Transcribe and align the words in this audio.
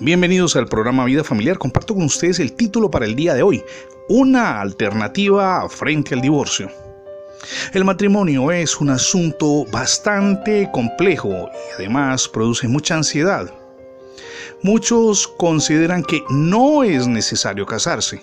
Bienvenidos 0.00 0.56
al 0.56 0.66
programa 0.66 1.04
Vida 1.04 1.22
Familiar. 1.22 1.56
Comparto 1.56 1.94
con 1.94 2.02
ustedes 2.02 2.40
el 2.40 2.54
título 2.54 2.90
para 2.90 3.04
el 3.04 3.14
día 3.14 3.32
de 3.32 3.42
hoy, 3.42 3.62
una 4.08 4.60
alternativa 4.60 5.68
frente 5.68 6.14
al 6.14 6.20
divorcio. 6.20 6.68
El 7.72 7.84
matrimonio 7.84 8.50
es 8.50 8.80
un 8.80 8.90
asunto 8.90 9.64
bastante 9.66 10.68
complejo 10.72 11.30
y 11.30 11.74
además 11.76 12.28
produce 12.28 12.66
mucha 12.66 12.96
ansiedad. 12.96 13.54
Muchos 14.62 15.28
consideran 15.28 16.02
que 16.02 16.24
no 16.28 16.82
es 16.82 17.06
necesario 17.06 17.64
casarse. 17.64 18.20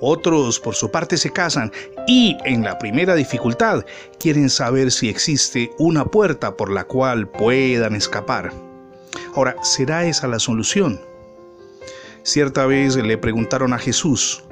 Otros, 0.00 0.60
por 0.60 0.76
su 0.76 0.92
parte, 0.92 1.16
se 1.16 1.30
casan 1.30 1.72
y, 2.06 2.36
en 2.44 2.62
la 2.62 2.78
primera 2.78 3.16
dificultad, 3.16 3.84
quieren 4.20 4.48
saber 4.48 4.92
si 4.92 5.08
existe 5.08 5.72
una 5.76 6.04
puerta 6.04 6.56
por 6.56 6.70
la 6.70 6.84
cual 6.84 7.28
puedan 7.28 7.96
escapar. 7.96 8.52
Ahora, 9.34 9.56
¿será 9.62 10.04
esa 10.04 10.28
la 10.28 10.38
solución? 10.38 11.00
Cierta 12.22 12.66
vez 12.66 12.94
le 12.94 13.18
preguntaron 13.18 13.72
a 13.72 13.78
Jesús, 13.78 14.44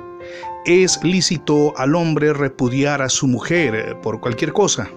¿es 0.67 0.99
lícito 1.05 1.73
al 1.77 1.95
hombre 1.95 2.33
repudiar 2.33 3.01
a 3.01 3.09
su 3.09 3.29
mujer 3.29 3.97
por 4.03 4.19
cualquier 4.19 4.53
cosa? 4.53 4.91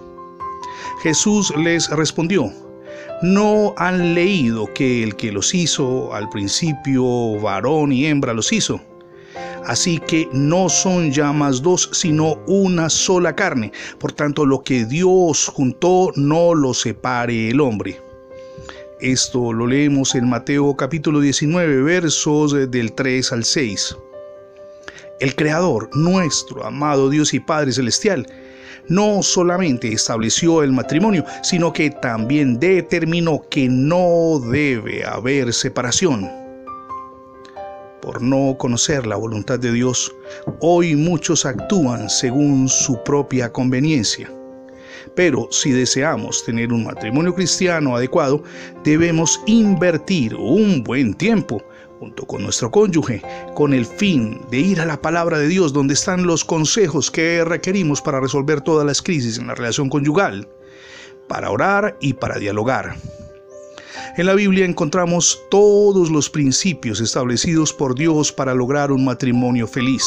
Jesús 1.02 1.54
les 1.56 1.88
respondió, 1.90 2.52
¿no 3.22 3.74
han 3.76 4.14
leído 4.14 4.66
que 4.74 5.04
el 5.04 5.14
que 5.14 5.30
los 5.30 5.54
hizo 5.54 6.12
al 6.12 6.28
principio 6.30 7.38
varón 7.40 7.92
y 7.92 8.06
hembra 8.06 8.34
los 8.34 8.52
hizo? 8.52 8.80
Así 9.64 10.00
que 10.00 10.28
no 10.32 10.68
son 10.68 11.12
ya 11.12 11.32
más 11.32 11.62
dos, 11.62 11.90
sino 11.92 12.38
una 12.48 12.90
sola 12.90 13.36
carne. 13.36 13.70
Por 14.00 14.12
tanto, 14.12 14.46
lo 14.46 14.62
que 14.64 14.84
Dios 14.84 15.46
juntó, 15.54 16.10
no 16.16 16.54
lo 16.54 16.74
separe 16.74 17.50
el 17.50 17.60
hombre. 17.60 18.05
Esto 19.00 19.52
lo 19.52 19.66
leemos 19.66 20.14
en 20.14 20.26
Mateo 20.26 20.74
capítulo 20.74 21.20
19 21.20 21.82
versos 21.82 22.70
del 22.70 22.94
3 22.94 23.30
al 23.30 23.44
6. 23.44 23.94
El 25.20 25.36
Creador, 25.36 25.90
nuestro 25.94 26.64
amado 26.64 27.10
Dios 27.10 27.34
y 27.34 27.40
Padre 27.40 27.72
Celestial, 27.72 28.26
no 28.88 29.22
solamente 29.22 29.92
estableció 29.92 30.62
el 30.62 30.72
matrimonio, 30.72 31.26
sino 31.42 31.74
que 31.74 31.90
también 31.90 32.58
determinó 32.58 33.42
que 33.50 33.68
no 33.68 34.40
debe 34.50 35.04
haber 35.04 35.52
separación. 35.52 36.30
Por 38.00 38.22
no 38.22 38.56
conocer 38.56 39.06
la 39.06 39.16
voluntad 39.16 39.58
de 39.58 39.72
Dios, 39.72 40.10
hoy 40.60 40.96
muchos 40.96 41.44
actúan 41.44 42.08
según 42.08 42.66
su 42.70 43.02
propia 43.04 43.52
conveniencia. 43.52 44.30
Pero 45.14 45.48
si 45.50 45.72
deseamos 45.72 46.44
tener 46.44 46.72
un 46.72 46.84
matrimonio 46.84 47.34
cristiano 47.34 47.96
adecuado, 47.96 48.42
debemos 48.84 49.40
invertir 49.46 50.34
un 50.34 50.82
buen 50.82 51.14
tiempo 51.14 51.62
junto 51.98 52.26
con 52.26 52.42
nuestro 52.42 52.70
cónyuge, 52.70 53.22
con 53.54 53.72
el 53.72 53.86
fin 53.86 54.40
de 54.50 54.58
ir 54.58 54.80
a 54.80 54.86
la 54.86 55.00
palabra 55.00 55.38
de 55.38 55.48
Dios 55.48 55.72
donde 55.72 55.94
están 55.94 56.26
los 56.26 56.44
consejos 56.44 57.10
que 57.10 57.44
requerimos 57.44 58.02
para 58.02 58.20
resolver 58.20 58.60
todas 58.60 58.86
las 58.86 59.00
crisis 59.00 59.38
en 59.38 59.46
la 59.46 59.54
relación 59.54 59.88
conyugal, 59.88 60.48
para 61.28 61.50
orar 61.50 61.96
y 62.00 62.12
para 62.12 62.38
dialogar. 62.38 62.96
En 64.16 64.26
la 64.26 64.34
Biblia 64.34 64.64
encontramos 64.64 65.42
todos 65.50 66.10
los 66.10 66.30
principios 66.30 67.00
establecidos 67.00 67.72
por 67.72 67.94
Dios 67.94 68.32
para 68.32 68.54
lograr 68.54 68.92
un 68.92 69.04
matrimonio 69.04 69.66
feliz. 69.66 70.02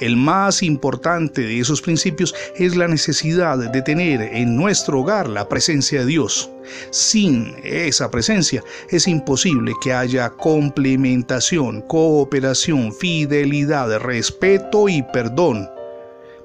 El 0.00 0.16
más 0.16 0.62
importante 0.62 1.42
de 1.42 1.60
esos 1.60 1.80
principios 1.80 2.34
es 2.56 2.76
la 2.76 2.88
necesidad 2.88 3.58
de 3.58 3.82
tener 3.82 4.20
en 4.20 4.56
nuestro 4.56 5.00
hogar 5.00 5.28
la 5.28 5.48
presencia 5.48 6.00
de 6.00 6.06
Dios. 6.06 6.50
Sin 6.90 7.54
esa 7.62 8.10
presencia 8.10 8.62
es 8.90 9.06
imposible 9.06 9.72
que 9.82 9.92
haya 9.92 10.30
complementación, 10.30 11.82
cooperación, 11.82 12.92
fidelidad, 12.92 13.98
respeto 14.00 14.88
y 14.88 15.02
perdón. 15.12 15.68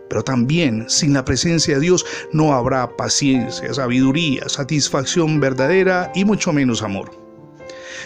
Pero 0.09 0.23
también 0.23 0.85
sin 0.89 1.13
la 1.13 1.25
presencia 1.25 1.75
de 1.75 1.81
Dios 1.81 2.05
no 2.31 2.53
habrá 2.53 2.95
paciencia, 2.95 3.73
sabiduría, 3.73 4.47
satisfacción 4.47 5.39
verdadera 5.39 6.11
y 6.15 6.23
mucho 6.25 6.53
menos 6.53 6.81
amor. 6.81 7.11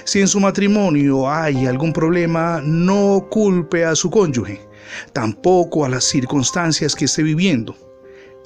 Si 0.03 0.19
en 0.19 0.27
su 0.27 0.39
matrimonio 0.39 1.29
hay 1.29 1.67
algún 1.67 1.93
problema, 1.93 2.59
no 2.63 3.27
culpe 3.29 3.85
a 3.85 3.95
su 3.95 4.09
cónyuge 4.09 4.70
tampoco 5.13 5.85
a 5.85 5.89
las 5.89 6.03
circunstancias 6.03 6.95
que 6.95 7.05
esté 7.05 7.23
viviendo. 7.23 7.75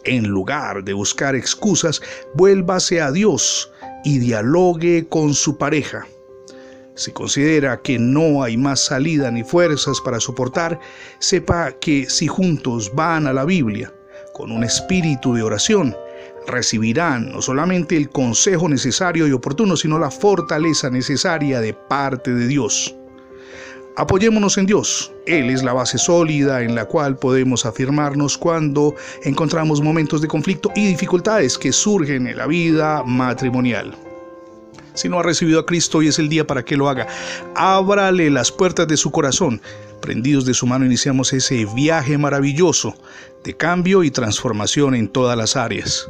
En 0.04 0.28
lugar 0.28 0.84
de 0.84 0.94
buscar 0.94 1.36
excusas, 1.36 2.02
vuélvase 2.36 3.02
a 3.02 3.12
Dios 3.12 3.72
y 4.04 4.20
dialogue 4.20 5.08
con 5.10 5.34
su 5.34 5.58
pareja. 5.58 6.06
Si 6.96 7.12
considera 7.12 7.82
que 7.82 8.00
no 8.00 8.44
hay 8.44 8.56
más 8.56 8.86
salida 8.86 9.30
ni 9.30 9.44
fuerzas 9.44 10.00
para 10.00 10.20
soportar, 10.20 10.80
sepa 11.20 11.74
que 11.74 12.10
si 12.10 12.28
juntos 12.28 12.92
van 12.96 13.28
a 13.28 13.34
la 13.34 13.44
Biblia 13.44 13.94
con 14.34 14.52
un 14.52 14.64
espíritu 14.64 15.34
de 15.34 15.44
oración, 15.44 15.96
recibirán 16.48 17.32
no 17.32 17.42
solamente 17.42 17.98
el 17.98 18.10
consejo 18.10 18.70
necesario 18.70 19.28
y 19.28 19.32
oportuno, 19.32 19.76
sino 19.76 20.00
la 20.00 20.12
fortaleza 20.12 20.90
necesaria 20.90 21.60
de 21.60 21.74
parte 21.74 22.34
de 22.34 22.48
Dios. 22.48 22.96
Apoyémonos 23.98 24.58
en 24.58 24.66
Dios. 24.66 25.14
Él 25.26 25.50
es 25.50 25.64
la 25.64 25.72
base 25.72 25.98
sólida 25.98 26.62
en 26.62 26.76
la 26.76 26.86
cual 26.86 27.18
podemos 27.18 27.66
afirmarnos 27.66 28.38
cuando 28.38 28.94
encontramos 29.24 29.82
momentos 29.82 30.22
de 30.22 30.28
conflicto 30.28 30.70
y 30.76 30.86
dificultades 30.86 31.58
que 31.58 31.72
surgen 31.72 32.28
en 32.28 32.38
la 32.38 32.46
vida 32.46 33.04
matrimonial. 33.04 33.96
Si 34.96 35.08
no 35.08 35.20
ha 35.20 35.24
recibido 35.24 35.62
a 35.62 35.66
Cristo, 35.66 36.00
hoy 36.00 36.10
es 36.10 36.20
el 36.20 36.28
día 36.28 36.46
para 36.46 36.64
que 36.64 36.76
lo 36.76 36.90
haga. 36.90 37.08
Ábrale 37.56 38.30
las 38.30 38.52
puertas 38.52 38.88
de 38.88 38.98
su 38.98 39.12
corazón. 39.12 39.62
Prendidos 40.02 40.46
de 40.46 40.54
su 40.54 40.68
mano 40.68 40.86
iniciamos 40.86 41.32
ese 41.32 41.66
viaje 41.74 42.18
maravilloso 42.18 42.96
de 43.46 43.56
cambio 43.56 44.04
y 44.04 44.12
transformación 44.12 44.96
en 44.96 45.08
todas 45.08 45.38
las 45.38 45.56
áreas. 45.56 46.10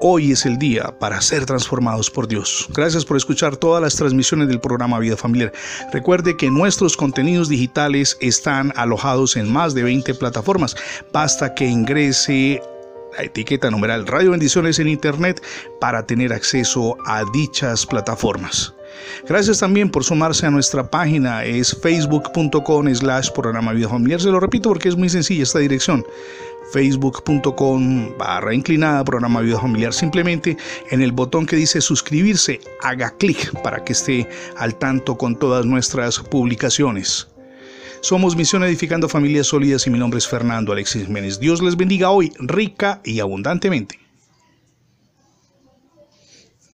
Hoy 0.00 0.30
es 0.30 0.46
el 0.46 0.58
día 0.58 0.94
para 1.00 1.20
ser 1.20 1.44
transformados 1.44 2.08
por 2.08 2.28
Dios. 2.28 2.68
Gracias 2.72 3.04
por 3.04 3.16
escuchar 3.16 3.56
todas 3.56 3.82
las 3.82 3.96
transmisiones 3.96 4.46
del 4.46 4.60
programa 4.60 5.00
Vida 5.00 5.16
Familiar. 5.16 5.52
Recuerde 5.92 6.36
que 6.36 6.50
nuestros 6.50 6.96
contenidos 6.96 7.48
digitales 7.48 8.16
están 8.20 8.72
alojados 8.76 9.36
en 9.36 9.52
más 9.52 9.74
de 9.74 9.82
20 9.82 10.14
plataformas. 10.14 10.76
Basta 11.12 11.52
que 11.52 11.66
ingrese 11.66 12.62
la 13.16 13.24
etiqueta 13.24 13.72
numeral 13.72 14.06
Radio 14.06 14.30
Bendiciones 14.30 14.78
en 14.78 14.86
Internet 14.86 15.42
para 15.80 16.06
tener 16.06 16.32
acceso 16.32 16.96
a 17.04 17.24
dichas 17.32 17.84
plataformas. 17.84 18.77
Gracias 19.28 19.58
también 19.58 19.90
por 19.90 20.04
sumarse 20.04 20.46
a 20.46 20.50
nuestra 20.50 20.90
página, 20.90 21.44
es 21.44 21.76
facebook.com 21.80 22.94
slash 22.94 23.30
programa 23.30 23.72
Vida 23.72 23.88
Familiar. 23.88 24.20
Se 24.20 24.30
lo 24.30 24.40
repito 24.40 24.68
porque 24.68 24.88
es 24.88 24.96
muy 24.96 25.08
sencilla 25.08 25.42
esta 25.42 25.58
dirección 25.58 26.04
facebook.com 26.72 28.18
barra 28.18 28.52
inclinada 28.52 29.02
programa 29.02 29.40
vida 29.40 29.58
familiar 29.58 29.94
simplemente 29.94 30.54
en 30.90 31.00
el 31.00 31.12
botón 31.12 31.46
que 31.46 31.56
dice 31.56 31.80
suscribirse 31.80 32.60
haga 32.82 33.10
clic 33.16 33.58
para 33.62 33.82
que 33.82 33.94
esté 33.94 34.28
al 34.58 34.74
tanto 34.74 35.16
con 35.16 35.38
todas 35.38 35.64
nuestras 35.64 36.18
publicaciones 36.18 37.26
somos 38.00 38.36
Misión 38.36 38.62
Edificando 38.62 39.08
Familias 39.08 39.48
Sólidas 39.48 39.86
y 39.86 39.90
mi 39.90 39.98
nombre 39.98 40.18
es 40.18 40.28
Fernando 40.28 40.72
Alexis 40.72 41.06
Jiménez. 41.06 41.40
Dios 41.40 41.60
les 41.60 41.76
bendiga 41.76 42.10
hoy 42.10 42.32
rica 42.38 43.00
y 43.04 43.18
abundantemente. 43.18 43.98